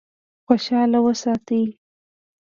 خوشاله 0.45 0.99
وساتي. 1.05 1.63